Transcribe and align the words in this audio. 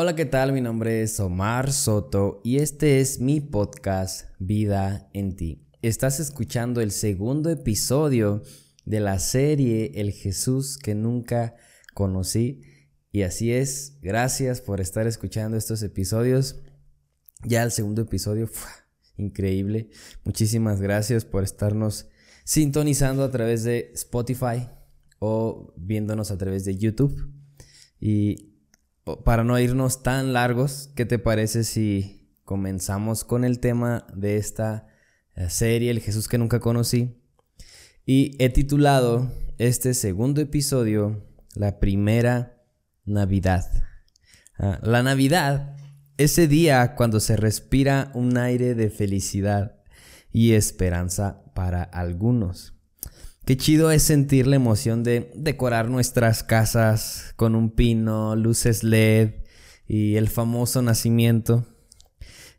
Hola, 0.00 0.14
¿qué 0.14 0.26
tal? 0.26 0.52
Mi 0.52 0.60
nombre 0.60 1.02
es 1.02 1.18
Omar 1.18 1.72
Soto 1.72 2.40
y 2.44 2.58
este 2.58 3.00
es 3.00 3.18
mi 3.18 3.40
podcast 3.40 4.30
Vida 4.38 5.10
en 5.12 5.34
ti. 5.34 5.66
Estás 5.82 6.20
escuchando 6.20 6.80
el 6.80 6.92
segundo 6.92 7.50
episodio 7.50 8.44
de 8.84 9.00
la 9.00 9.18
serie 9.18 9.90
El 9.96 10.12
Jesús 10.12 10.78
que 10.78 10.94
nunca 10.94 11.56
conocí. 11.94 12.62
Y 13.10 13.22
así 13.22 13.52
es, 13.52 13.98
gracias 14.00 14.60
por 14.60 14.80
estar 14.80 15.08
escuchando 15.08 15.56
estos 15.56 15.82
episodios. 15.82 16.60
Ya 17.42 17.64
el 17.64 17.72
segundo 17.72 18.02
episodio, 18.02 18.48
increíble. 19.16 19.90
Muchísimas 20.22 20.80
gracias 20.80 21.24
por 21.24 21.42
estarnos 21.42 22.06
sintonizando 22.44 23.24
a 23.24 23.32
través 23.32 23.64
de 23.64 23.90
Spotify 23.94 24.68
o 25.18 25.74
viéndonos 25.76 26.30
a 26.30 26.38
través 26.38 26.64
de 26.64 26.76
YouTube. 26.76 27.32
Y 27.98 28.47
para 29.16 29.44
no 29.44 29.58
irnos 29.58 30.02
tan 30.02 30.32
largos, 30.32 30.90
¿qué 30.94 31.06
te 31.06 31.18
parece 31.18 31.64
si 31.64 32.28
comenzamos 32.44 33.24
con 33.24 33.44
el 33.44 33.58
tema 33.58 34.06
de 34.14 34.36
esta 34.36 34.88
eh, 35.34 35.48
serie, 35.50 35.90
El 35.90 36.00
Jesús 36.00 36.28
que 36.28 36.38
nunca 36.38 36.60
conocí? 36.60 37.16
Y 38.04 38.36
he 38.38 38.50
titulado 38.50 39.30
este 39.58 39.94
segundo 39.94 40.40
episodio 40.40 41.24
La 41.54 41.80
primera 41.80 42.62
Navidad. 43.04 43.70
Ah, 44.58 44.78
la 44.82 45.02
Navidad, 45.02 45.76
ese 46.16 46.48
día 46.48 46.94
cuando 46.94 47.20
se 47.20 47.36
respira 47.36 48.10
un 48.14 48.36
aire 48.36 48.74
de 48.74 48.90
felicidad 48.90 49.76
y 50.32 50.52
esperanza 50.52 51.42
para 51.54 51.82
algunos. 51.82 52.77
Qué 53.48 53.56
chido 53.56 53.90
es 53.90 54.02
sentir 54.02 54.46
la 54.46 54.56
emoción 54.56 55.02
de 55.02 55.32
decorar 55.34 55.88
nuestras 55.88 56.42
casas 56.42 57.32
con 57.36 57.54
un 57.54 57.70
pino, 57.70 58.36
luces 58.36 58.84
LED 58.84 59.36
y 59.86 60.16
el 60.16 60.28
famoso 60.28 60.82
nacimiento. 60.82 61.64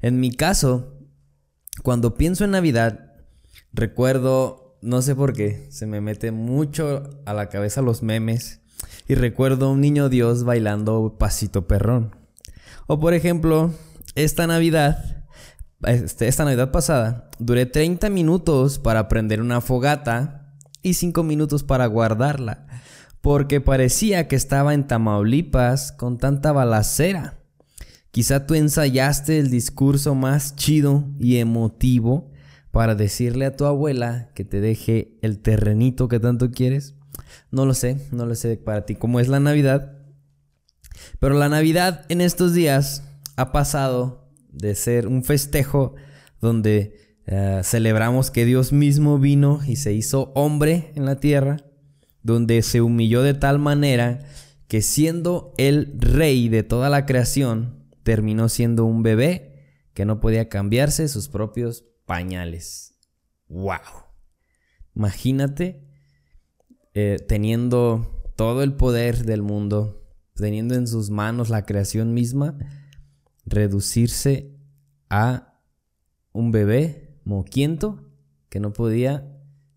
En 0.02 0.20
mi 0.20 0.32
caso, 0.32 0.98
cuando 1.84 2.16
pienso 2.16 2.44
en 2.44 2.50
Navidad, 2.50 3.14
recuerdo, 3.72 4.80
no 4.82 5.04
sé 5.04 5.14
por 5.14 5.34
qué, 5.34 5.68
se 5.70 5.86
me 5.86 6.02
mete 6.02 6.32
mucho 6.32 7.22
a 7.24 7.36
la 7.36 7.50
cabeza 7.50 7.84
los 7.84 8.02
memes 8.02 8.62
y 9.08 9.14
recuerdo 9.14 9.68
a 9.68 9.72
un 9.72 9.82
niño 9.82 10.10
Dios 10.10 10.44
bailando 10.44 11.18
pasito 11.20 11.68
perrón. 11.68 12.16
O 12.88 13.00
por 13.00 13.14
ejemplo, 13.14 13.76
esta 14.16 14.48
Navidad, 14.48 15.28
este, 15.84 16.28
esta 16.28 16.46
Navidad 16.46 16.72
pasada, 16.72 17.30
duré 17.38 17.68
30 17.68 18.10
minutos 18.10 18.80
para 18.80 19.08
prender 19.08 19.40
una 19.40 19.62
fogata 19.62 20.39
y 20.82 20.94
cinco 20.94 21.24
minutos 21.24 21.64
para 21.64 21.86
guardarla, 21.88 22.68
porque 23.22 23.62
parecía 23.62 24.28
que 24.28 24.36
estaba 24.36 24.74
en 24.74 24.88
Tamaulipas 24.88 25.92
con 25.92 26.18
tanta 26.18 26.52
balacera. 26.52 27.40
Quizá 28.12 28.48
tú 28.48 28.56
ensayaste 28.56 29.40
el 29.40 29.50
discurso 29.50 30.16
más 30.16 30.56
chido 30.56 31.06
y 31.20 31.38
emotivo 31.38 32.32
para 32.72 32.96
decirle 32.96 33.46
a 33.46 33.56
tu 33.56 33.66
abuela 33.66 34.32
que 34.34 34.46
te 34.46 34.62
deje 34.62 35.18
el 35.22 35.40
terrenito 35.40 36.08
que 36.08 36.20
tanto 36.20 36.52
quieres. 36.52 36.96
No 37.52 37.66
lo 37.66 37.74
sé, 37.74 38.08
no 38.12 38.26
lo 38.26 38.36
sé 38.36 38.58
para 38.58 38.86
ti 38.86 38.96
cómo 38.96 39.20
es 39.20 39.28
la 39.28 39.40
Navidad. 39.40 39.98
Pero 41.20 41.36
la 41.36 41.50
Navidad 41.50 42.06
en 42.10 42.22
estos 42.22 42.54
días 42.54 43.04
ha 43.36 43.52
pasado 43.52 44.30
de 44.52 44.76
ser 44.76 45.08
un 45.08 45.24
festejo 45.24 45.96
donde 46.42 47.09
eh, 47.32 47.62
celebramos 47.64 48.32
que 48.32 48.44
Dios 48.44 48.74
mismo 48.74 49.20
vino 49.20 49.60
y 49.64 49.76
se 49.76 49.94
hizo 49.94 50.32
hombre 50.34 50.92
en 50.96 51.06
la 51.06 51.20
tierra, 51.20 51.64
donde 52.24 52.64
se 52.64 52.82
humilló 52.82 53.22
de 53.22 53.36
tal 53.36 53.60
manera 53.60 54.26
que 54.68 54.82
siendo 54.82 55.54
el 55.60 55.94
rey 56.00 56.50
de 56.50 56.64
toda 56.64 56.90
la 56.90 57.06
creación, 57.06 57.86
terminó 58.02 58.50
siendo 58.50 58.84
un 58.86 59.04
bebé 59.04 59.64
que 59.94 60.06
no 60.06 60.20
podía 60.20 60.50
cambiarse 60.50 61.08
sus 61.08 61.30
propios 61.30 61.86
pañales. 62.08 62.96
¡Wow! 63.48 64.08
Imagínate 64.96 65.88
eh, 66.96 67.18
teniendo 67.28 68.24
todo 68.38 68.64
el 68.64 68.74
poder 68.74 69.24
del 69.26 69.44
mundo, 69.44 70.04
teniendo 70.34 70.74
en 70.74 70.88
sus 70.88 71.12
manos 71.12 71.50
la 71.50 71.64
creación 71.64 72.16
misma, 72.16 72.58
reducirse 73.46 74.58
a 75.12 75.60
un 76.32 76.52
bebé 76.52 77.09
moquiento 77.24 78.10
que 78.50 78.60
no 78.60 78.74
podía 78.74 79.28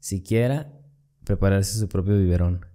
siquiera 0.01 0.73
prepararse 1.25 1.79
su 1.79 1.89
propio 1.89 2.17
biberón. 2.19 2.67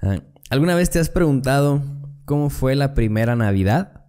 Ah, 0.00 0.20
¿Alguna 0.48 0.74
vez 0.74 0.90
te 0.90 0.98
has 0.98 1.10
preguntado 1.10 1.82
cómo 2.24 2.50
fue 2.50 2.74
la 2.74 2.94
primera 2.94 3.36
Navidad? 3.36 4.06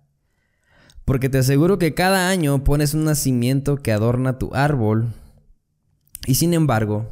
Porque 1.06 1.30
te 1.30 1.40
aseguro 1.40 1.78
que 1.78 1.94
cada 1.94 2.30
año 2.30 2.64
pones 2.64 2.94
un 2.94 3.04
nacimiento 3.04 3.78
que 3.78 3.92
adorna 3.92 4.38
tu 4.38 4.54
árbol 4.54 5.14
y 6.26 6.36
sin 6.36 6.54
embargo 6.54 7.12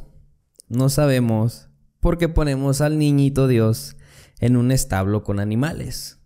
no 0.68 0.88
sabemos 0.88 1.68
por 2.00 2.16
qué 2.16 2.28
ponemos 2.28 2.80
al 2.80 2.98
niñito 2.98 3.48
Dios 3.48 3.96
en 4.38 4.56
un 4.56 4.72
establo 4.72 5.22
con 5.22 5.38
animales. 5.38 6.18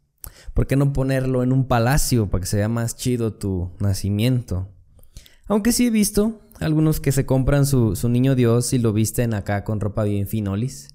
¿Por 0.52 0.66
qué 0.66 0.76
no 0.76 0.92
ponerlo 0.92 1.42
en 1.42 1.52
un 1.52 1.66
palacio 1.66 2.30
para 2.30 2.42
que 2.42 2.46
sea 2.46 2.68
más 2.68 2.96
chido 2.96 3.34
tu 3.34 3.72
nacimiento? 3.80 4.73
Aunque 5.46 5.72
sí 5.72 5.86
he 5.86 5.90
visto 5.90 6.40
algunos 6.60 7.00
que 7.00 7.12
se 7.12 7.26
compran 7.26 7.66
su, 7.66 7.94
niño 8.08 8.34
Dios 8.34 8.72
y 8.72 8.78
lo 8.78 8.92
visten 8.92 9.34
acá 9.34 9.64
con 9.64 9.80
ropa 9.80 10.04
bien 10.04 10.26
finolis. 10.26 10.88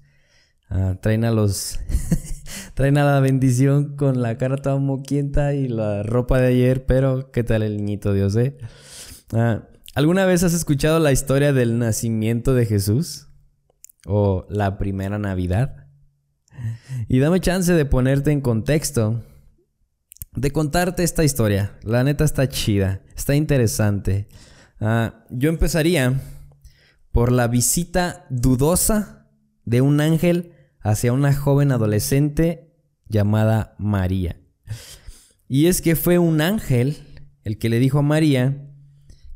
Ah, 0.68 0.96
traen 1.00 1.24
a 1.24 1.30
los. 1.30 1.78
traen 2.74 2.98
a 2.98 3.04
la 3.04 3.20
bendición 3.20 3.96
con 3.96 4.22
la 4.22 4.38
cara 4.38 4.56
toda 4.56 4.76
moquienta 4.78 5.54
y 5.54 5.68
la 5.68 6.02
ropa 6.02 6.40
de 6.40 6.48
ayer, 6.48 6.86
pero 6.86 7.30
¿qué 7.30 7.44
tal 7.44 7.62
el 7.62 7.76
niñito 7.76 8.12
Dios, 8.12 8.36
eh? 8.36 8.56
Ah, 9.32 9.68
¿Alguna 9.94 10.24
vez 10.24 10.44
has 10.44 10.54
escuchado 10.54 10.98
la 10.98 11.12
historia 11.12 11.52
del 11.52 11.78
nacimiento 11.78 12.54
de 12.54 12.66
Jesús? 12.66 13.28
¿O 14.06 14.46
la 14.48 14.78
primera 14.78 15.18
Navidad? 15.18 15.88
Y 17.08 17.18
dame 17.18 17.40
chance 17.40 17.72
de 17.72 17.84
ponerte 17.84 18.30
en 18.30 18.40
contexto 18.40 19.22
de 20.40 20.52
contarte 20.52 21.02
esta 21.02 21.22
historia. 21.22 21.78
La 21.82 22.02
neta 22.02 22.24
está 22.24 22.48
chida, 22.48 23.02
está 23.14 23.34
interesante. 23.34 24.26
Ah, 24.80 25.26
yo 25.28 25.50
empezaría 25.50 26.18
por 27.12 27.30
la 27.30 27.46
visita 27.46 28.24
dudosa 28.30 29.28
de 29.66 29.82
un 29.82 30.00
ángel 30.00 30.54
hacia 30.80 31.12
una 31.12 31.34
joven 31.34 31.72
adolescente 31.72 32.72
llamada 33.06 33.74
María. 33.78 34.40
Y 35.46 35.66
es 35.66 35.82
que 35.82 35.94
fue 35.94 36.18
un 36.18 36.40
ángel 36.40 36.96
el 37.44 37.58
que 37.58 37.68
le 37.68 37.78
dijo 37.78 37.98
a 37.98 38.02
María 38.02 38.66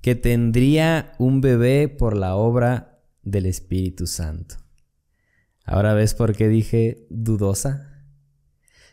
que 0.00 0.14
tendría 0.14 1.12
un 1.18 1.42
bebé 1.42 1.88
por 1.88 2.16
la 2.16 2.34
obra 2.34 3.02
del 3.22 3.44
Espíritu 3.44 4.06
Santo. 4.06 4.54
Ahora 5.66 5.92
ves 5.92 6.14
por 6.14 6.34
qué 6.34 6.48
dije 6.48 7.06
dudosa. 7.10 7.93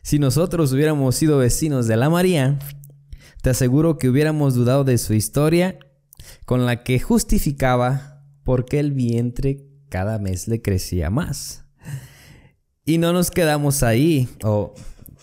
Si 0.01 0.19
nosotros 0.19 0.73
hubiéramos 0.73 1.15
sido 1.15 1.37
vecinos 1.37 1.87
de 1.87 1.97
la 1.97 2.09
María, 2.09 2.57
te 3.41 3.51
aseguro 3.51 3.97
que 3.97 4.09
hubiéramos 4.09 4.55
dudado 4.55 4.83
de 4.83 4.97
su 4.97 5.13
historia 5.13 5.77
con 6.45 6.65
la 6.65 6.83
que 6.83 6.99
justificaba 6.99 8.23
por 8.43 8.65
qué 8.65 8.79
el 8.79 8.91
vientre 8.91 9.65
cada 9.89 10.19
mes 10.19 10.47
le 10.47 10.61
crecía 10.61 11.09
más. 11.09 11.65
Y 12.85 12.97
no 12.97 13.13
nos 13.13 13.29
quedamos 13.29 13.83
ahí, 13.83 14.27
o 14.43 14.73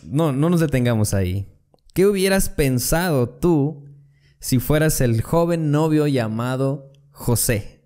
no, 0.05 0.33
no 0.33 0.49
nos 0.50 0.61
detengamos 0.61 1.12
ahí. 1.15 1.49
¿Qué 1.93 2.06
hubieras 2.06 2.49
pensado 2.49 3.28
tú 3.28 3.84
si 4.38 4.61
fueras 4.61 5.00
el 5.00 5.22
joven 5.22 5.72
novio 5.72 6.06
llamado 6.06 6.93
José? 7.11 7.84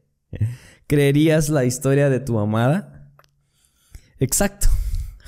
¿Creerías 0.87 1.49
la 1.49 1.65
historia 1.65 2.11
de 2.11 2.21
tu 2.21 2.39
amada? 2.39 3.11
Exacto. 4.19 4.69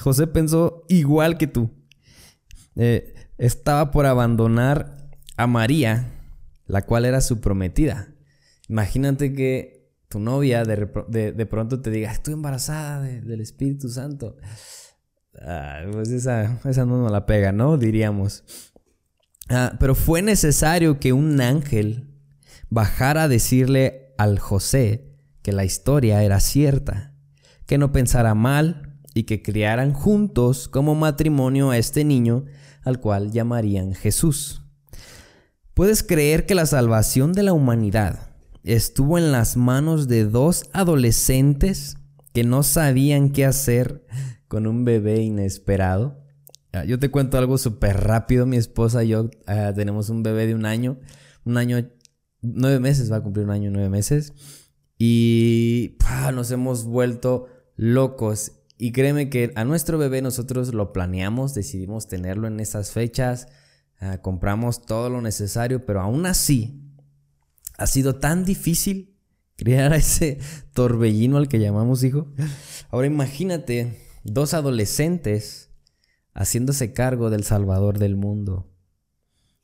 José 0.04 0.26
pensó 0.26 0.84
igual 0.90 1.38
que 1.38 1.46
tú. 1.46 1.70
Eh, 2.76 3.14
estaba 3.38 3.90
por 3.90 4.04
abandonar 4.04 5.08
a 5.38 5.46
María, 5.46 6.12
la 6.66 6.82
cual 6.82 7.06
era 7.06 7.22
su 7.22 7.40
prometida. 7.40 8.08
Imagínate 8.68 9.32
que 9.32 9.88
tu 10.10 10.20
novia 10.20 10.62
de, 10.64 11.46
pronto 11.46 11.80
te 11.80 11.90
diga, 11.90 12.12
estoy 12.12 12.34
embarazada 12.34 13.00
del 13.00 13.40
Espíritu 13.40 13.88
Santo. 13.88 14.36
Ah, 15.40 15.80
pues 15.90 16.10
esa, 16.10 16.60
esa 16.66 16.84
no 16.84 17.00
nos 17.00 17.10
la 17.10 17.24
pega, 17.24 17.52
¿no? 17.52 17.78
Diríamos. 17.78 18.44
Ah, 19.48 19.72
pero 19.80 19.94
fue 19.94 20.20
necesario 20.20 21.00
que 21.00 21.14
un 21.14 21.40
ángel 21.40 22.10
bajara 22.68 23.22
a 23.22 23.28
decirle 23.28 24.12
al 24.18 24.38
José 24.38 25.16
que 25.40 25.52
la 25.52 25.64
historia 25.64 26.22
era 26.22 26.40
cierta, 26.40 27.14
que 27.64 27.78
no 27.78 27.90
pensara 27.90 28.34
mal 28.34 28.93
y 29.14 29.22
que 29.22 29.42
criaran 29.42 29.92
juntos 29.92 30.68
como 30.68 30.94
matrimonio 30.94 31.70
a 31.70 31.78
este 31.78 32.04
niño 32.04 32.44
al 32.82 33.00
cual 33.00 33.30
llamarían 33.30 33.94
Jesús. 33.94 34.62
¿Puedes 35.72 36.02
creer 36.02 36.46
que 36.46 36.54
la 36.54 36.66
salvación 36.66 37.32
de 37.32 37.44
la 37.44 37.52
humanidad 37.52 38.34
estuvo 38.62 39.18
en 39.18 39.32
las 39.32 39.56
manos 39.56 40.08
de 40.08 40.24
dos 40.24 40.64
adolescentes 40.72 41.96
que 42.32 42.44
no 42.44 42.62
sabían 42.62 43.30
qué 43.30 43.44
hacer 43.44 44.04
con 44.48 44.66
un 44.66 44.84
bebé 44.84 45.22
inesperado? 45.22 46.20
Ah, 46.72 46.84
yo 46.84 46.98
te 46.98 47.10
cuento 47.10 47.38
algo 47.38 47.56
súper 47.56 47.96
rápido. 48.00 48.46
Mi 48.46 48.56
esposa 48.56 49.04
y 49.04 49.08
yo 49.08 49.30
ah, 49.46 49.72
tenemos 49.74 50.10
un 50.10 50.22
bebé 50.22 50.46
de 50.46 50.54
un 50.54 50.66
año. 50.66 50.98
Un 51.44 51.56
año, 51.56 51.88
nueve 52.42 52.80
meses, 52.80 53.10
va 53.12 53.16
a 53.16 53.22
cumplir 53.22 53.44
un 53.46 53.52
año, 53.52 53.70
nueve 53.70 53.88
meses. 53.88 54.32
Y 54.98 55.96
nos 56.32 56.50
hemos 56.50 56.84
vuelto 56.84 57.46
locos. 57.76 58.52
Y 58.76 58.92
créeme 58.92 59.30
que 59.30 59.52
a 59.54 59.64
nuestro 59.64 59.98
bebé 59.98 60.20
nosotros 60.20 60.74
lo 60.74 60.92
planeamos, 60.92 61.54
decidimos 61.54 62.08
tenerlo 62.08 62.48
en 62.48 62.58
esas 62.60 62.90
fechas, 62.90 63.48
ah, 64.00 64.18
compramos 64.18 64.82
todo 64.82 65.10
lo 65.10 65.20
necesario, 65.20 65.86
pero 65.86 66.00
aún 66.00 66.26
así 66.26 66.80
ha 67.78 67.86
sido 67.86 68.16
tan 68.16 68.44
difícil 68.44 69.16
criar 69.56 69.92
a 69.92 69.96
ese 69.96 70.38
torbellino 70.72 71.36
al 71.36 71.48
que 71.48 71.60
llamamos 71.60 72.02
hijo. 72.02 72.32
Ahora 72.90 73.06
imagínate 73.06 74.00
dos 74.24 74.54
adolescentes 74.54 75.70
haciéndose 76.32 76.92
cargo 76.92 77.30
del 77.30 77.44
Salvador 77.44 77.98
del 77.98 78.16
mundo. 78.16 78.70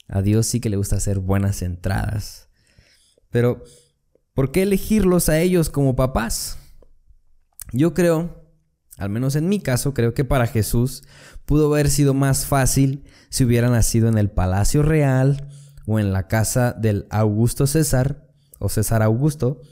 A 0.08 0.22
Dios 0.22 0.46
sí 0.46 0.60
que 0.60 0.70
le 0.70 0.76
gusta 0.76 0.96
hacer 0.96 1.18
buenas 1.18 1.62
entradas. 1.62 2.48
Pero, 3.30 3.62
¿por 4.34 4.50
qué 4.50 4.62
elegirlos 4.62 5.28
a 5.28 5.38
ellos 5.38 5.70
como 5.70 5.94
papás? 5.94 6.58
Yo 7.72 7.94
creo, 7.94 8.39
al 9.00 9.08
menos 9.08 9.34
en 9.34 9.48
mi 9.48 9.60
caso, 9.60 9.94
creo 9.94 10.12
que 10.12 10.24
para 10.24 10.46
Jesús 10.46 11.02
pudo 11.46 11.72
haber 11.72 11.88
sido 11.88 12.12
más 12.12 12.44
fácil 12.44 13.04
si 13.30 13.44
hubiera 13.44 13.70
nacido 13.70 14.08
en 14.08 14.18
el 14.18 14.30
palacio 14.30 14.82
real 14.82 15.48
o 15.86 15.98
en 15.98 16.12
la 16.12 16.28
casa 16.28 16.72
del 16.72 17.06
Augusto 17.08 17.66
César 17.66 18.28
o 18.58 18.68
César 18.68 19.02
Augusto 19.02 19.62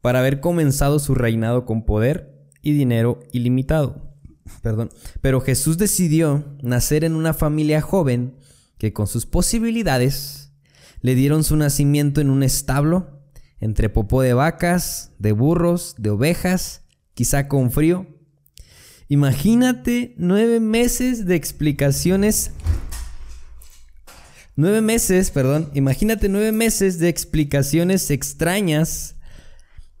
para 0.00 0.18
haber 0.18 0.40
comenzado 0.40 0.98
su 0.98 1.14
reinado 1.14 1.64
con 1.64 1.84
poder 1.84 2.48
y 2.62 2.72
dinero 2.72 3.20
ilimitado. 3.32 4.12
Perdón. 4.62 4.90
Pero 5.20 5.40
Jesús 5.40 5.78
decidió 5.78 6.44
nacer 6.60 7.04
en 7.04 7.14
una 7.14 7.32
familia 7.32 7.80
joven 7.80 8.34
que 8.76 8.92
con 8.92 9.06
sus 9.06 9.24
posibilidades 9.24 10.52
le 11.00 11.14
dieron 11.14 11.44
su 11.44 11.56
nacimiento 11.56 12.20
en 12.20 12.28
un 12.28 12.42
establo, 12.42 13.22
entre 13.60 13.88
popó 13.88 14.20
de 14.20 14.34
vacas, 14.34 15.12
de 15.20 15.30
burros, 15.30 15.94
de 15.96 16.10
ovejas, 16.10 16.82
quizá 17.14 17.46
con 17.46 17.70
frío. 17.70 18.06
Imagínate 19.14 20.12
nueve 20.18 20.58
meses 20.58 21.24
de 21.24 21.36
explicaciones. 21.36 22.50
Nueve 24.56 24.80
meses, 24.80 25.30
perdón. 25.30 25.70
Imagínate 25.72 26.28
nueve 26.28 26.50
meses 26.50 26.98
de 26.98 27.10
explicaciones 27.10 28.10
extrañas 28.10 29.14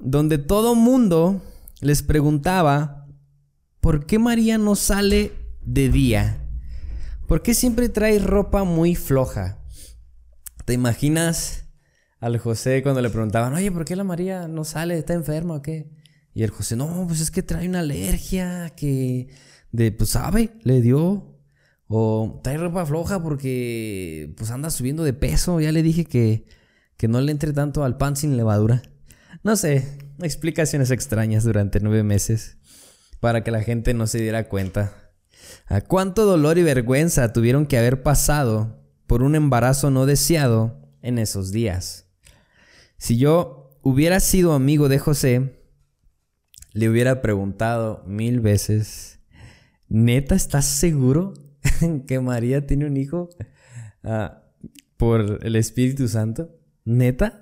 donde 0.00 0.38
todo 0.38 0.74
mundo 0.74 1.40
les 1.80 2.02
preguntaba 2.02 3.06
¿por 3.78 4.04
qué 4.04 4.18
María 4.18 4.58
no 4.58 4.74
sale 4.74 5.30
de 5.60 5.90
día? 5.90 6.48
¿Por 7.28 7.42
qué 7.42 7.54
siempre 7.54 7.88
trae 7.88 8.18
ropa 8.18 8.64
muy 8.64 8.96
floja? 8.96 9.60
¿Te 10.64 10.72
imaginas 10.72 11.66
al 12.18 12.36
José 12.38 12.82
cuando 12.82 13.00
le 13.00 13.10
preguntaban, 13.10 13.54
oye, 13.54 13.70
¿por 13.70 13.84
qué 13.84 13.94
la 13.94 14.02
María 14.02 14.48
no 14.48 14.64
sale? 14.64 14.98
¿Está 14.98 15.12
enferma 15.14 15.54
o 15.54 15.62
qué? 15.62 15.88
Y 16.34 16.42
el 16.42 16.50
José, 16.50 16.74
no, 16.74 17.06
pues 17.06 17.20
es 17.20 17.30
que 17.30 17.42
trae 17.42 17.68
una 17.68 17.80
alergia 17.80 18.70
que, 18.70 19.28
de, 19.70 19.92
pues 19.92 20.10
sabe, 20.10 20.50
le 20.64 20.80
dio. 20.80 21.30
O 21.86 22.40
trae 22.42 22.58
ropa 22.58 22.84
floja 22.84 23.22
porque, 23.22 24.34
pues 24.36 24.50
anda 24.50 24.70
subiendo 24.70 25.04
de 25.04 25.12
peso. 25.12 25.60
Ya 25.60 25.70
le 25.70 25.82
dije 25.82 26.04
que, 26.04 26.46
que 26.96 27.06
no 27.06 27.20
le 27.20 27.30
entre 27.30 27.52
tanto 27.52 27.84
al 27.84 27.96
pan 27.96 28.16
sin 28.16 28.36
levadura. 28.36 28.82
No 29.44 29.54
sé, 29.56 29.98
explicaciones 30.20 30.90
extrañas 30.90 31.44
durante 31.44 31.78
nueve 31.78 32.02
meses 32.02 32.56
para 33.20 33.44
que 33.44 33.50
la 33.50 33.62
gente 33.62 33.94
no 33.94 34.06
se 34.06 34.18
diera 34.18 34.48
cuenta. 34.48 35.12
¿A 35.66 35.82
cuánto 35.82 36.24
dolor 36.24 36.58
y 36.58 36.62
vergüenza 36.62 37.32
tuvieron 37.32 37.66
que 37.66 37.78
haber 37.78 38.02
pasado 38.02 38.82
por 39.06 39.22
un 39.22 39.34
embarazo 39.34 39.90
no 39.90 40.04
deseado 40.04 40.80
en 41.00 41.18
esos 41.18 41.52
días? 41.52 42.06
Si 42.96 43.18
yo 43.18 43.78
hubiera 43.82 44.18
sido 44.20 44.52
amigo 44.52 44.88
de 44.88 44.98
José, 44.98 45.63
le 46.74 46.88
hubiera 46.88 47.22
preguntado 47.22 48.02
mil 48.04 48.40
veces, 48.40 49.20
¿neta 49.88 50.34
estás 50.34 50.66
seguro 50.66 51.32
que 52.06 52.20
María 52.20 52.66
tiene 52.66 52.86
un 52.86 52.96
hijo 52.96 53.30
ah, 54.02 54.42
por 54.96 55.38
el 55.42 55.56
Espíritu 55.56 56.08
Santo? 56.08 56.50
¿Neta? 56.84 57.40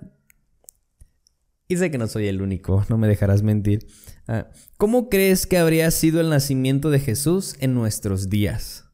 Y 1.67 1.79
sé 1.79 1.90
que 1.90 1.96
no 1.96 2.06
soy 2.06 2.29
el 2.29 2.43
único, 2.43 2.84
no 2.90 2.99
me 2.99 3.08
dejarás 3.08 3.43
mentir. 3.43 3.87
Ah, 4.29 4.50
¿Cómo 4.76 5.08
crees 5.08 5.46
que 5.46 5.56
habría 5.56 5.90
sido 5.90 6.20
el 6.20 6.29
nacimiento 6.29 6.90
de 6.90 7.00
Jesús 7.00 7.56
en 7.58 7.73
nuestros 7.73 8.29
días? 8.29 8.84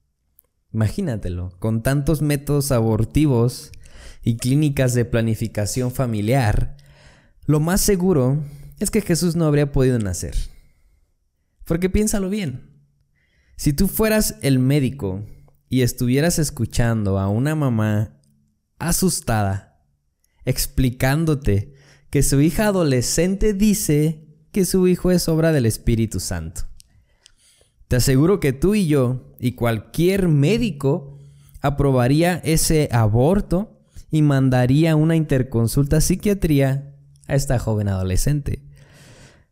Imagínatelo, 0.72 1.50
con 1.58 1.82
tantos 1.82 2.22
métodos 2.22 2.70
abortivos 2.70 3.72
y 4.22 4.36
clínicas 4.36 4.94
de 4.94 5.04
planificación 5.04 5.90
familiar, 5.90 6.76
lo 7.46 7.58
más 7.58 7.80
seguro 7.80 8.44
es 8.78 8.90
que 8.90 9.00
Jesús 9.00 9.36
no 9.36 9.46
habría 9.46 9.72
podido 9.72 9.98
nacer. 9.98 10.34
Porque 11.64 11.90
piénsalo 11.90 12.30
bien, 12.30 12.68
si 13.56 13.72
tú 13.72 13.88
fueras 13.88 14.36
el 14.42 14.58
médico 14.58 15.26
y 15.68 15.82
estuvieras 15.82 16.38
escuchando 16.38 17.18
a 17.18 17.28
una 17.28 17.54
mamá 17.54 18.20
asustada, 18.78 19.82
explicándote 20.44 21.74
que 22.10 22.22
su 22.22 22.40
hija 22.40 22.68
adolescente 22.68 23.52
dice 23.52 24.28
que 24.52 24.64
su 24.64 24.88
hijo 24.88 25.10
es 25.10 25.28
obra 25.28 25.52
del 25.52 25.66
Espíritu 25.66 26.20
Santo. 26.20 26.62
Te 27.88 27.96
aseguro 27.96 28.40
que 28.40 28.52
tú 28.52 28.74
y 28.74 28.86
yo 28.86 29.34
y 29.40 29.52
cualquier 29.52 30.28
médico 30.28 31.18
aprobaría 31.60 32.36
ese 32.44 32.88
aborto 32.92 33.80
y 34.10 34.22
mandaría 34.22 34.96
una 34.96 35.16
interconsulta 35.16 36.00
psiquiatría 36.00 36.94
a 37.26 37.34
esta 37.34 37.58
joven 37.58 37.88
adolescente, 37.88 38.62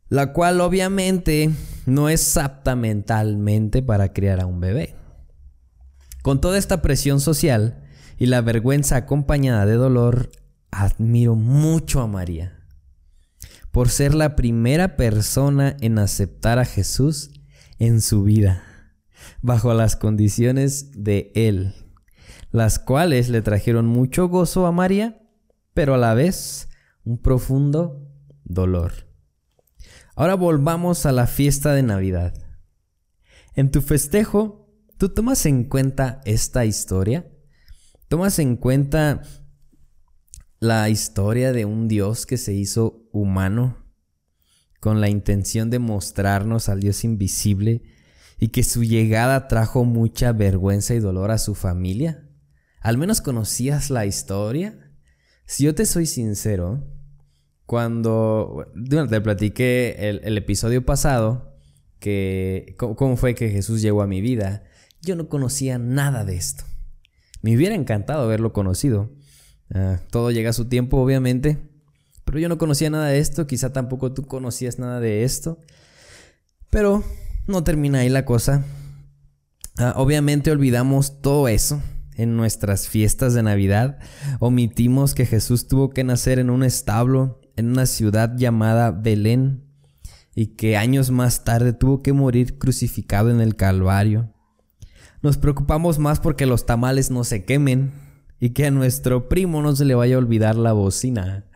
la 0.08 0.32
cual 0.32 0.60
obviamente 0.60 1.50
no 1.86 2.08
es 2.08 2.36
apta 2.36 2.76
mentalmente 2.76 3.82
para 3.82 4.12
criar 4.12 4.40
a 4.40 4.46
un 4.46 4.60
bebé. 4.60 4.94
Con 6.22 6.40
toda 6.40 6.58
esta 6.58 6.82
presión 6.82 7.20
social 7.20 7.84
y 8.18 8.26
la 8.26 8.40
vergüenza 8.40 8.96
acompañada 8.96 9.66
de 9.66 9.74
dolor, 9.74 10.30
admiro 10.70 11.34
mucho 11.34 12.00
a 12.00 12.06
María 12.06 12.56
por 13.76 13.90
ser 13.90 14.14
la 14.14 14.36
primera 14.36 14.96
persona 14.96 15.76
en 15.82 15.98
aceptar 15.98 16.58
a 16.58 16.64
Jesús 16.64 17.30
en 17.78 18.00
su 18.00 18.22
vida, 18.22 18.62
bajo 19.42 19.74
las 19.74 19.96
condiciones 19.96 20.92
de 20.92 21.30
Él, 21.34 21.74
las 22.52 22.78
cuales 22.78 23.28
le 23.28 23.42
trajeron 23.42 23.86
mucho 23.86 24.28
gozo 24.28 24.64
a 24.64 24.72
María, 24.72 25.20
pero 25.74 25.92
a 25.92 25.98
la 25.98 26.14
vez 26.14 26.70
un 27.04 27.18
profundo 27.18 28.10
dolor. 28.44 29.05
Ahora 30.18 30.34
volvamos 30.34 31.04
a 31.04 31.12
la 31.12 31.26
fiesta 31.26 31.74
de 31.74 31.82
Navidad. 31.82 32.32
En 33.54 33.70
tu 33.70 33.82
festejo, 33.82 34.66
¿tú 34.96 35.10
tomas 35.10 35.44
en 35.44 35.64
cuenta 35.64 36.22
esta 36.24 36.64
historia? 36.64 37.30
¿Tomas 38.08 38.38
en 38.38 38.56
cuenta 38.56 39.20
la 40.58 40.88
historia 40.88 41.52
de 41.52 41.66
un 41.66 41.86
Dios 41.86 42.24
que 42.24 42.38
se 42.38 42.54
hizo 42.54 43.06
humano 43.12 43.84
con 44.80 45.02
la 45.02 45.10
intención 45.10 45.68
de 45.68 45.80
mostrarnos 45.80 46.70
al 46.70 46.80
Dios 46.80 47.04
invisible 47.04 47.82
y 48.38 48.48
que 48.48 48.64
su 48.64 48.84
llegada 48.84 49.48
trajo 49.48 49.84
mucha 49.84 50.32
vergüenza 50.32 50.94
y 50.94 50.98
dolor 50.98 51.30
a 51.30 51.36
su 51.36 51.54
familia? 51.54 52.26
¿Al 52.80 52.96
menos 52.96 53.20
conocías 53.20 53.90
la 53.90 54.06
historia? 54.06 54.94
Si 55.44 55.64
yo 55.64 55.74
te 55.74 55.84
soy 55.84 56.06
sincero, 56.06 56.95
cuando 57.66 58.66
te 58.90 59.20
platiqué 59.20 59.96
el, 59.98 60.38
episodio 60.38 60.84
pasado, 60.86 61.52
que 61.98 62.74
cómo 62.78 63.16
fue 63.16 63.34
que 63.34 63.50
Jesús 63.50 63.82
llegó 63.82 64.02
a 64.02 64.06
mi 64.06 64.20
vida, 64.20 64.64
yo 65.02 65.16
no 65.16 65.28
conocía 65.28 65.78
nada 65.78 66.24
de 66.24 66.36
esto. 66.36 66.64
Me 67.42 67.56
hubiera 67.56 67.74
encantado 67.74 68.22
haberlo 68.22 68.52
conocido, 68.52 69.10
Ah, 69.74 70.00
todo 70.10 70.30
llega 70.30 70.50
a 70.50 70.54
su 70.54 70.66
tiempo, 70.66 70.98
obviamente. 70.98 71.58
Pero 72.24 72.38
yo 72.38 72.48
no 72.48 72.58
conocía 72.58 72.90
nada 72.90 73.06
de 73.06 73.18
esto, 73.18 73.46
quizá 73.46 73.72
tampoco 73.72 74.12
tú 74.12 74.26
conocías 74.26 74.78
nada 74.78 75.00
de 75.00 75.24
esto. 75.24 75.60
Pero 76.70 77.04
no 77.46 77.64
termina 77.64 78.00
ahí 78.00 78.08
la 78.08 78.24
cosa. 78.24 78.64
Ah, 79.78 79.94
obviamente 79.96 80.50
olvidamos 80.50 81.20
todo 81.20 81.48
eso 81.48 81.82
en 82.16 82.36
nuestras 82.36 82.88
fiestas 82.88 83.34
de 83.34 83.42
Navidad. 83.42 83.98
Omitimos 84.40 85.14
que 85.14 85.26
Jesús 85.26 85.68
tuvo 85.68 85.90
que 85.90 86.02
nacer 86.02 86.38
en 86.38 86.50
un 86.50 86.64
establo, 86.64 87.40
en 87.56 87.70
una 87.70 87.86
ciudad 87.86 88.36
llamada 88.36 88.90
Belén, 88.90 89.64
y 90.34 90.48
que 90.48 90.76
años 90.76 91.10
más 91.10 91.44
tarde 91.44 91.72
tuvo 91.72 92.02
que 92.02 92.12
morir 92.12 92.58
crucificado 92.58 93.30
en 93.30 93.40
el 93.40 93.56
Calvario. 93.56 94.32
Nos 95.22 95.38
preocupamos 95.38 95.98
más 95.98 96.20
porque 96.20 96.46
los 96.46 96.66
tamales 96.66 97.10
no 97.10 97.24
se 97.24 97.44
quemen, 97.44 97.92
y 98.38 98.50
que 98.50 98.66
a 98.66 98.70
nuestro 98.70 99.28
primo 99.28 99.62
no 99.62 99.74
se 99.74 99.84
le 99.84 99.94
vaya 99.94 100.16
a 100.16 100.18
olvidar 100.18 100.56
la 100.56 100.72
bocina. 100.72 101.46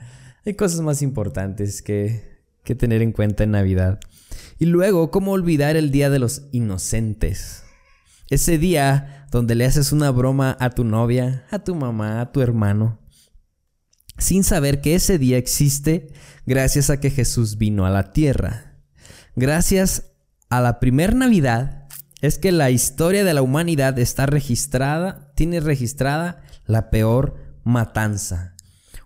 Hay 0.47 0.55
cosas 0.55 0.81
más 0.81 1.03
importantes 1.03 1.83
que, 1.83 2.41
que 2.65 2.75
tener 2.75 3.03
en 3.03 3.13
cuenta 3.13 3.45
en 3.45 3.51
Navidad. 3.51 4.01
Y 4.59 4.67
luego, 4.67 5.11
¿cómo 5.11 5.33
olvidar 5.33 5.77
el 5.77 5.91
Día 5.91 6.09
de 6.11 6.19
los 6.19 6.43
Inocentes? 6.53 7.65
Ese 8.31 8.59
día 8.59 9.27
donde 9.31 9.55
le 9.55 9.65
haces 9.65 9.93
una 9.93 10.11
broma 10.11 10.57
a 10.61 10.71
tu 10.71 10.85
novia, 10.85 11.45
a 11.51 11.59
tu 11.59 11.75
mamá, 11.75 12.21
a 12.21 12.33
tu 12.33 12.41
hermano, 12.41 13.00
sin 14.21 14.45
saber 14.45 14.81
que 14.81 14.95
ese 14.95 15.19
día 15.19 15.39
existe 15.39 16.13
gracias 16.47 16.91
a 16.91 17.01
que 17.01 17.11
Jesús 17.11 17.59
vino 17.59 17.87
a 17.87 17.91
la 17.91 18.13
tierra. 18.13 18.77
Gracias 19.35 20.13
a 20.49 20.61
la 20.61 20.79
primer 20.79 21.15
Navidad 21.15 21.89
es 22.21 22.39
que 22.39 22.53
la 22.53 22.71
historia 22.71 23.25
de 23.25 23.35
la 23.35 23.43
humanidad 23.43 23.99
está 23.99 24.27
registrada, 24.27 25.33
tiene 25.35 25.61
registrada 25.61 26.43
la 26.67 26.91
peor 26.91 27.37
matanza, 27.65 28.57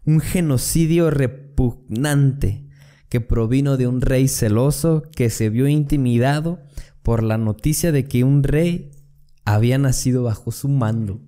un 0.04 0.21
genocidio 0.21 1.11
repugnante 1.11 2.68
que 3.09 3.21
provino 3.21 3.76
de 3.76 3.87
un 3.87 4.00
rey 4.00 4.26
celoso 4.26 5.02
que 5.14 5.30
se 5.30 5.49
vio 5.49 5.68
intimidado 5.68 6.61
por 7.02 7.23
la 7.23 7.38
noticia 7.38 7.92
de 7.92 8.06
que 8.06 8.25
un 8.25 8.42
rey 8.42 8.90
había 9.44 9.78
nacido 9.78 10.25
bajo 10.25 10.50
su 10.50 10.68
mando. 10.68 11.21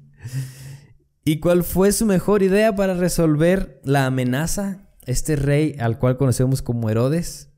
¿Y 1.29 1.41
cuál 1.41 1.65
fue 1.65 1.91
su 1.91 2.07
mejor 2.07 2.45
idea 2.45 2.77
para 2.77 2.95
resolver 2.95 3.81
la 3.83 4.07
amenaza? 4.07 4.93
Este 5.07 5.35
rey 5.35 5.75
al 5.81 5.99
cual 5.99 6.17
conocemos 6.17 6.63
como 6.63 6.89
Herodes. 6.89 7.51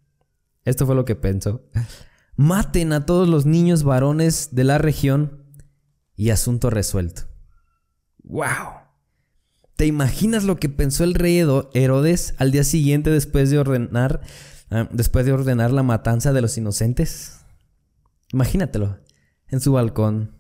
Esto 0.65 0.87
fue 0.87 0.95
lo 0.95 1.05
que 1.05 1.17
pensó. 1.17 1.69
Maten 2.37 2.95
a 2.95 3.05
todos 3.05 3.29
los 3.29 3.45
niños 3.45 3.83
varones 3.83 4.49
de 4.53 4.65
la 4.65 4.79
región 4.79 5.45
y 6.17 6.31
asunto 6.31 6.71
resuelto. 6.71 7.25
¡Wow! 8.23 8.47
¿Te 9.77 9.85
imaginas 9.85 10.45
lo 10.45 10.57
que 10.57 10.71
pensó 10.71 11.05
el 11.05 11.13
rey 11.13 11.39
Herodes 11.75 12.35
al 12.39 12.53
día 12.53 12.65
siguiente 12.65 13.11
después 13.11 13.51
de 13.51 13.59
ordenar, 13.59 14.23
ah, 14.71 14.89
después 14.93 15.27
de 15.27 15.35
ordenar 15.35 15.73
la 15.73 15.83
matanza 15.83 16.33
de 16.33 16.41
los 16.41 16.57
inocentes? 16.57 17.41
Imagínatelo, 18.33 18.99
en 19.49 19.61
su 19.61 19.73
balcón, 19.73 20.38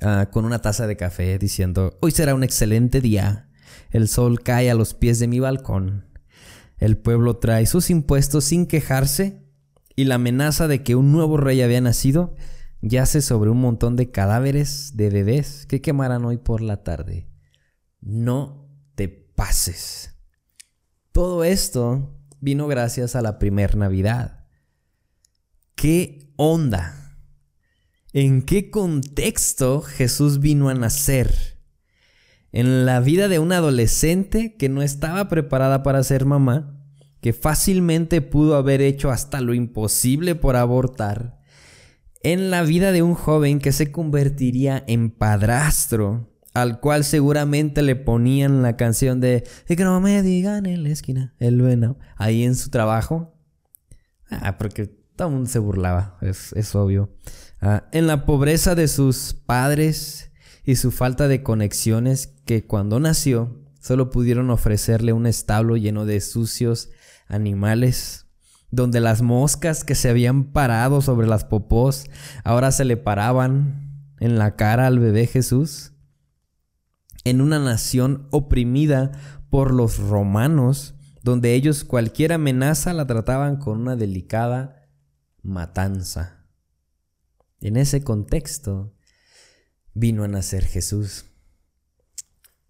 Ah, 0.00 0.28
con 0.30 0.44
una 0.44 0.60
taza 0.60 0.86
de 0.86 0.96
café 0.96 1.38
diciendo, 1.38 1.96
hoy 2.00 2.10
será 2.10 2.34
un 2.34 2.44
excelente 2.44 3.00
día, 3.00 3.48
el 3.90 4.08
sol 4.08 4.42
cae 4.42 4.70
a 4.70 4.74
los 4.74 4.92
pies 4.92 5.18
de 5.18 5.26
mi 5.26 5.40
balcón, 5.40 6.04
el 6.78 6.98
pueblo 6.98 7.38
trae 7.38 7.64
sus 7.64 7.88
impuestos 7.88 8.44
sin 8.44 8.66
quejarse 8.66 9.42
y 9.94 10.04
la 10.04 10.16
amenaza 10.16 10.68
de 10.68 10.82
que 10.82 10.94
un 10.94 11.12
nuevo 11.12 11.38
rey 11.38 11.62
había 11.62 11.80
nacido 11.80 12.34
yace 12.82 13.22
sobre 13.22 13.50
un 13.50 13.60
montón 13.60 13.96
de 13.96 14.10
cadáveres 14.10 14.96
de 14.96 15.08
bebés 15.08 15.64
que 15.66 15.80
quemarán 15.80 16.24
hoy 16.26 16.36
por 16.36 16.60
la 16.60 16.82
tarde. 16.82 17.28
No 18.00 18.68
te 18.94 19.08
pases. 19.08 20.14
Todo 21.12 21.42
esto 21.44 22.14
vino 22.40 22.66
gracias 22.66 23.16
a 23.16 23.22
la 23.22 23.38
primer 23.38 23.76
Navidad. 23.76 24.44
¿Qué 25.74 26.32
onda? 26.36 26.95
¿En 28.18 28.40
qué 28.40 28.70
contexto 28.70 29.82
Jesús 29.82 30.40
vino 30.40 30.70
a 30.70 30.74
nacer? 30.74 31.58
En 32.50 32.86
la 32.86 33.00
vida 33.00 33.28
de 33.28 33.38
una 33.38 33.58
adolescente 33.58 34.56
que 34.56 34.70
no 34.70 34.80
estaba 34.80 35.28
preparada 35.28 35.82
para 35.82 36.02
ser 36.02 36.24
mamá, 36.24 36.80
que 37.20 37.34
fácilmente 37.34 38.22
pudo 38.22 38.56
haber 38.56 38.80
hecho 38.80 39.10
hasta 39.10 39.42
lo 39.42 39.52
imposible 39.52 40.34
por 40.34 40.56
abortar. 40.56 41.42
En 42.22 42.50
la 42.50 42.62
vida 42.62 42.90
de 42.90 43.02
un 43.02 43.12
joven 43.12 43.58
que 43.58 43.72
se 43.72 43.92
convertiría 43.92 44.82
en 44.86 45.10
padrastro, 45.10 46.32
al 46.54 46.80
cual 46.80 47.04
seguramente 47.04 47.82
le 47.82 47.96
ponían 47.96 48.62
la 48.62 48.78
canción 48.78 49.20
de 49.20 49.44
que 49.66 49.84
no 49.84 50.00
me 50.00 50.22
digan 50.22 50.64
en 50.64 50.84
la 50.84 50.88
esquina, 50.88 51.34
el 51.38 51.60
bueno, 51.60 51.98
ahí 52.16 52.44
en 52.44 52.54
su 52.54 52.70
trabajo. 52.70 53.34
Ah, 54.30 54.56
porque 54.56 54.86
todo 54.86 55.28
el 55.28 55.34
mundo 55.34 55.50
se 55.50 55.58
burlaba, 55.58 56.16
es, 56.22 56.54
es 56.54 56.74
obvio. 56.74 57.10
Ah, 57.60 57.88
en 57.92 58.06
la 58.06 58.26
pobreza 58.26 58.74
de 58.74 58.86
sus 58.86 59.34
padres 59.34 60.30
y 60.64 60.76
su 60.76 60.90
falta 60.90 61.26
de 61.26 61.42
conexiones 61.42 62.34
que 62.44 62.66
cuando 62.66 63.00
nació 63.00 63.62
solo 63.80 64.10
pudieron 64.10 64.50
ofrecerle 64.50 65.12
un 65.12 65.26
establo 65.26 65.76
lleno 65.76 66.04
de 66.04 66.20
sucios 66.20 66.90
animales, 67.28 68.26
donde 68.70 69.00
las 69.00 69.22
moscas 69.22 69.84
que 69.84 69.94
se 69.94 70.10
habían 70.10 70.52
parado 70.52 71.00
sobre 71.00 71.26
las 71.26 71.44
popós 71.44 72.04
ahora 72.44 72.72
se 72.72 72.84
le 72.84 72.96
paraban 72.96 74.04
en 74.20 74.38
la 74.38 74.56
cara 74.56 74.86
al 74.86 74.98
bebé 74.98 75.26
Jesús, 75.26 75.92
en 77.24 77.40
una 77.40 77.58
nación 77.58 78.28
oprimida 78.32 79.12
por 79.50 79.72
los 79.72 79.98
romanos, 79.98 80.94
donde 81.22 81.54
ellos 81.54 81.84
cualquier 81.84 82.32
amenaza 82.32 82.92
la 82.92 83.06
trataban 83.06 83.56
con 83.56 83.80
una 83.80 83.96
delicada 83.96 84.88
matanza. 85.42 86.35
En 87.66 87.76
ese 87.76 88.04
contexto 88.04 88.94
vino 89.92 90.22
a 90.22 90.28
nacer 90.28 90.64
Jesús. 90.64 91.24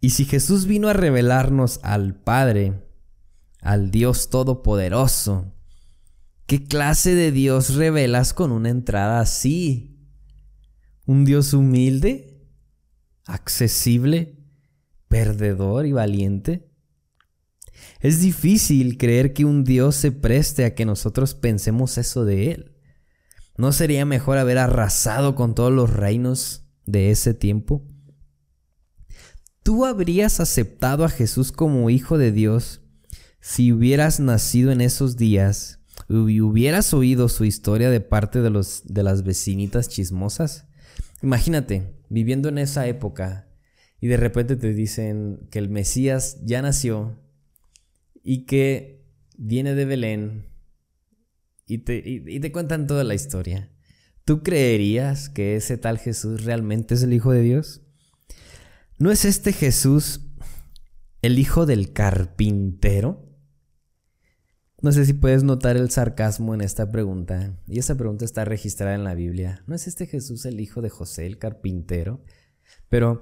Y 0.00 0.08
si 0.08 0.24
Jesús 0.24 0.64
vino 0.64 0.88
a 0.88 0.94
revelarnos 0.94 1.80
al 1.82 2.14
Padre, 2.14 2.82
al 3.60 3.90
Dios 3.90 4.30
Todopoderoso, 4.30 5.52
¿qué 6.46 6.64
clase 6.64 7.14
de 7.14 7.30
Dios 7.30 7.74
revelas 7.74 8.32
con 8.32 8.50
una 8.52 8.70
entrada 8.70 9.20
así? 9.20 10.00
¿Un 11.04 11.26
Dios 11.26 11.52
humilde, 11.52 12.48
accesible, 13.26 14.38
perdedor 15.08 15.84
y 15.84 15.92
valiente? 15.92 16.70
Es 18.00 18.22
difícil 18.22 18.96
creer 18.96 19.34
que 19.34 19.44
un 19.44 19.62
Dios 19.62 19.94
se 19.94 20.10
preste 20.10 20.64
a 20.64 20.74
que 20.74 20.86
nosotros 20.86 21.34
pensemos 21.34 21.98
eso 21.98 22.24
de 22.24 22.52
Él. 22.52 22.75
¿No 23.58 23.72
sería 23.72 24.04
mejor 24.04 24.38
haber 24.38 24.58
arrasado 24.58 25.34
con 25.34 25.54
todos 25.54 25.72
los 25.72 25.90
reinos 25.90 26.66
de 26.84 27.10
ese 27.10 27.32
tiempo? 27.32 27.82
¿Tú 29.62 29.84
habrías 29.84 30.40
aceptado 30.40 31.04
a 31.04 31.08
Jesús 31.08 31.52
como 31.52 31.90
hijo 31.90 32.18
de 32.18 32.32
Dios 32.32 32.82
si 33.40 33.72
hubieras 33.72 34.20
nacido 34.20 34.72
en 34.72 34.80
esos 34.80 35.16
días 35.16 35.80
y 36.08 36.40
hubieras 36.40 36.92
oído 36.92 37.28
su 37.28 37.44
historia 37.44 37.90
de 37.90 38.00
parte 38.00 38.42
de, 38.42 38.50
los, 38.50 38.82
de 38.84 39.02
las 39.02 39.24
vecinitas 39.24 39.88
chismosas? 39.88 40.66
Imagínate, 41.22 41.94
viviendo 42.10 42.48
en 42.48 42.58
esa 42.58 42.86
época 42.86 43.48
y 44.00 44.08
de 44.08 44.18
repente 44.18 44.56
te 44.56 44.74
dicen 44.74 45.48
que 45.50 45.58
el 45.58 45.70
Mesías 45.70 46.38
ya 46.44 46.60
nació 46.60 47.18
y 48.22 48.44
que 48.44 49.02
viene 49.38 49.74
de 49.74 49.84
Belén 49.86 50.55
y 51.66 51.78
te, 51.78 52.52
cuentan 52.52 52.86
toda 52.86 53.02
la 53.04 53.14
historia. 53.14 53.72
¿Tú 54.24 54.42
creerías 54.42 55.28
que 55.28 55.56
ese 55.56 55.76
tal 55.76 55.98
Jesús 55.98 56.44
realmente 56.44 56.94
es 56.94 57.02
el 57.02 57.12
Hijo 57.12 57.32
de 57.32 57.42
Dios? 57.42 57.82
¿No 58.98 59.10
es 59.10 59.24
este 59.24 59.52
Jesús 59.52 60.20
el 61.22 61.38
hijo 61.38 61.66
del 61.66 61.92
carpintero? 61.92 63.28
No 64.80 64.92
sé 64.92 65.04
si 65.04 65.12
puedes 65.12 65.42
notar 65.42 65.76
el 65.76 65.90
sarcasmo 65.90 66.54
en 66.54 66.60
esta 66.60 66.90
pregunta. 66.90 67.58
Y 67.66 67.78
esa 67.78 67.96
pregunta 67.96 68.24
está 68.24 68.44
registrada 68.44 68.94
en 68.94 69.04
la 69.04 69.14
Biblia. 69.14 69.62
¿No 69.66 69.74
es 69.74 69.86
este 69.86 70.06
Jesús 70.06 70.46
el 70.46 70.60
hijo 70.60 70.80
de 70.80 70.88
José, 70.88 71.26
el 71.26 71.38
carpintero? 71.38 72.22
Pero 72.88 73.20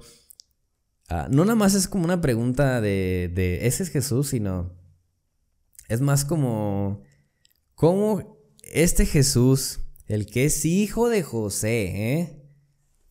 ah, 1.09 1.27
no 1.29 1.43
nada 1.43 1.55
más 1.55 1.73
es 1.73 1.87
como 1.87 2.05
una 2.05 2.21
pregunta 2.21 2.79
de, 2.79 3.31
de 3.33 3.67
ese 3.67 3.83
es 3.83 3.89
Jesús, 3.89 4.29
sino 4.29 4.77
es 5.89 6.01
más 6.01 6.23
como 6.23 7.03
cómo 7.73 8.34
este 8.71 9.05
Jesús, 9.05 9.81
el 10.07 10.25
que 10.25 10.45
es 10.45 10.65
hijo 10.65 11.09
de 11.09 11.23
José, 11.23 12.13
¿eh? 12.13 12.41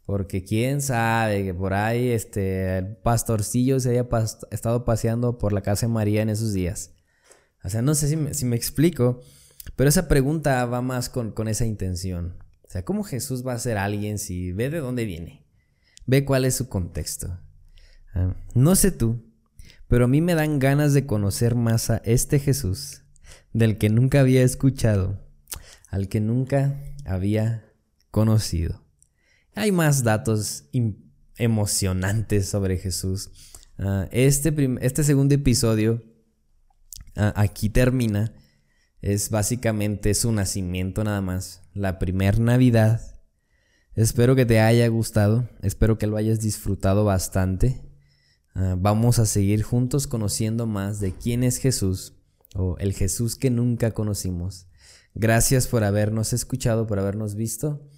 Porque 0.06 0.44
quién 0.44 0.82
sabe 0.82 1.44
que 1.44 1.54
por 1.54 1.72
ahí 1.72 2.10
este 2.10 2.78
el 2.78 2.96
pastorcillo 2.98 3.80
se 3.80 3.90
haya 3.90 4.06
estado 4.50 4.84
paseando 4.84 5.38
por 5.38 5.52
la 5.52 5.62
casa 5.62 5.86
de 5.86 5.92
María 5.92 6.22
en 6.22 6.28
esos 6.28 6.52
días. 6.52 6.92
O 7.62 7.70
sea, 7.70 7.80
no 7.80 7.94
sé 7.94 8.08
si 8.08 8.44
me, 8.44 8.56
explico, 8.56 9.22
pero 9.76 9.88
esa 9.88 10.06
pregunta 10.06 10.66
va 10.66 10.82
más 10.82 11.08
con, 11.08 11.32
con, 11.32 11.48
esa 11.48 11.64
intención. 11.64 12.36
O 12.62 12.70
sea, 12.70 12.84
¿cómo 12.84 13.02
Jesús 13.02 13.46
va 13.46 13.54
a 13.54 13.58
ser 13.58 13.78
alguien 13.78 14.18
si 14.18 14.52
ve 14.52 14.68
de 14.68 14.80
dónde 14.80 15.06
viene? 15.06 15.46
Ve 16.04 16.26
cuál 16.26 16.44
es 16.44 16.54
su 16.54 16.68
contexto. 16.68 17.40
Ah, 18.12 18.36
no 18.54 18.76
sé 18.76 18.90
tú, 18.90 19.24
pero 19.88 20.04
a 20.04 20.08
mí 20.08 20.20
me 20.20 20.34
dan 20.34 20.58
ganas 20.58 20.92
de 20.92 21.06
conocer 21.06 21.54
más 21.54 21.88
a 21.88 22.02
este 22.04 22.38
Jesús, 22.38 23.04
del 23.54 23.78
que 23.78 23.88
nunca 23.88 24.20
había 24.20 24.42
escuchado 24.42 25.23
al 25.94 26.08
que 26.08 26.18
nunca 26.18 26.82
había 27.04 27.72
conocido. 28.10 28.82
Hay 29.54 29.70
más 29.70 30.02
datos 30.02 30.64
emocionantes 31.36 32.48
sobre 32.48 32.78
Jesús. 32.78 33.30
Ah, 33.78 34.08
este, 34.10 34.52
este, 34.80 35.04
segundo 35.04 35.36
episodio 35.36 36.02
ah, 37.14 37.32
aquí 37.36 37.68
termina. 37.68 38.34
Es 39.02 39.30
básicamente 39.30 40.14
su 40.14 40.32
nacimiento 40.32 41.04
nada 41.04 41.20
más. 41.20 41.62
La 41.74 42.00
primer 42.00 42.40
Navidad. 42.40 43.00
Espero 43.94 44.34
que 44.34 44.46
te 44.46 44.58
haya 44.58 44.88
gustado. 44.88 45.48
Espero 45.62 45.96
que 45.96 46.08
lo 46.08 46.16
hayas 46.16 46.40
disfrutado 46.40 47.04
bastante. 47.04 47.88
Ah, 48.56 48.74
vamos 48.76 49.20
a 49.20 49.26
seguir 49.26 49.62
juntos 49.62 50.08
conociendo 50.08 50.66
más 50.66 50.98
de 50.98 51.12
quién 51.12 51.44
es 51.44 51.58
Jesús 51.58 52.14
o 52.52 52.76
el 52.78 52.94
Jesús 52.94 53.36
que 53.36 53.50
nunca 53.50 53.92
conocimos. 53.92 54.66
Gracias 55.14 55.68
por 55.68 55.84
habernos 55.84 56.32
escuchado, 56.32 56.86
por 56.86 56.98
habernos 56.98 57.34
visto 57.34 57.88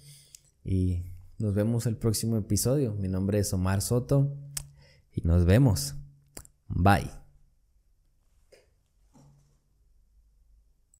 y 0.63 1.03
Nos 1.39 1.53
vemos 1.53 1.85
el 1.85 1.97
próximo 1.97 2.37
episodio. 2.37 2.95
Mi 2.95 3.07
nombre 3.07 3.37
es 3.39 3.53
Omar 3.53 3.81
Soto 3.81 4.35
y 5.11 5.21
nos 5.21 5.45
vemos. 5.45 5.95
Bye. 6.67 7.26